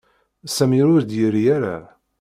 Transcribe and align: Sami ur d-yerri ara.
Sami 0.55 0.81
ur 0.95 1.01
d-yerri 1.03 1.43
ara. 1.55 1.77